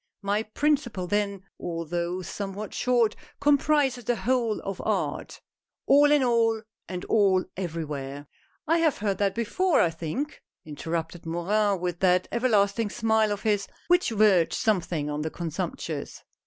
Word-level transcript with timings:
My 0.23 0.41
principle 0.41 1.05
then, 1.05 1.43
although 1.59 2.23
somewhat 2.23 2.73
short, 2.73 3.15
comprises 3.39 4.03
the 4.03 4.15
whole 4.15 4.59
of 4.61 4.81
art:" 4.83 5.41
All 5.85 6.11
in 6.11 6.23
all— 6.23 6.63
and 6.89 7.05
all 7.05 7.45
everywhere!" 7.55 8.25
"I 8.67 8.79
have 8.79 8.97
heard 8.97 9.19
that 9.19 9.35
before, 9.35 9.79
I 9.79 9.91
think," 9.91 10.41
interrupted 10.65 11.27
Morin, 11.27 11.79
with 11.81 11.99
that 11.99 12.27
everlasting 12.31 12.89
smile 12.89 13.31
of 13.31 13.43
his, 13.43 13.67
which 13.89 14.09
verged 14.09 14.53
sometimes 14.55 15.11
on 15.11 15.21
the 15.21 15.29
contemptuous. 15.29 16.23